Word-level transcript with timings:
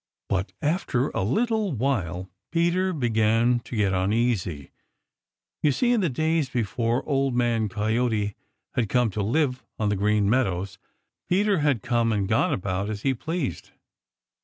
But 0.29 0.51
after 0.63 1.09
a 1.09 1.21
little 1.21 1.73
while 1.73 2.27
Peter 2.51 2.91
began 2.91 3.59
to 3.59 3.75
get 3.75 3.93
uneasy. 3.93 4.71
You 5.61 5.71
see 5.71 5.91
in 5.91 6.01
the 6.01 6.09
days 6.09 6.49
before 6.49 7.07
Old 7.07 7.35
Man 7.35 7.69
Coyote 7.69 8.35
had 8.73 8.89
come 8.89 9.11
to 9.11 9.21
live 9.21 9.63
on 9.77 9.89
the 9.89 9.95
Green 9.95 10.27
Meadows, 10.27 10.79
Peter 11.29 11.59
had 11.59 11.83
come 11.83 12.11
and 12.11 12.27
gone 12.27 12.51
about 12.51 12.89
as 12.89 13.03
he 13.03 13.13
pleased. 13.13 13.73